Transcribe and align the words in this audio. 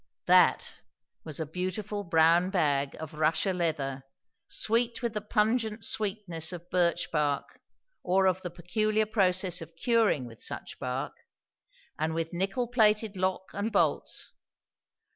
"That" 0.25 0.79
was 1.23 1.39
a 1.39 1.45
beautiful 1.45 2.03
brown 2.03 2.49
bag 2.49 2.95
of 2.99 3.13
Russia 3.13 3.53
leather, 3.53 4.03
sweet 4.47 5.03
with 5.03 5.13
the 5.13 5.21
pungent 5.21 5.85
sweetness 5.85 6.51
of 6.51 6.71
birch 6.71 7.11
bark, 7.11 7.59
or 8.01 8.25
of 8.25 8.41
the 8.41 8.49
peculiar 8.49 9.05
process 9.05 9.61
of 9.61 9.75
curing 9.75 10.25
with 10.25 10.41
such 10.41 10.79
bark; 10.79 11.13
and 11.99 12.15
with 12.15 12.33
nickel 12.33 12.67
plated 12.67 13.15
lock 13.15 13.51
and 13.53 13.71
bolts. 13.71 14.31